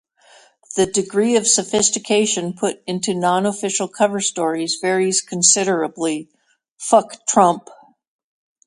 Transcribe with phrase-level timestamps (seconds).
[0.75, 6.27] The degree of sophistication put into non-official cover stories varies considerably.